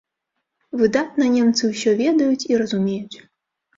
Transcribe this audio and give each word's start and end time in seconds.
Выдатна 0.79 1.27
немцы 1.35 1.63
ўсё 1.73 1.89
ведаюць 2.03 2.47
і 2.53 2.61
разумеюць. 2.63 3.17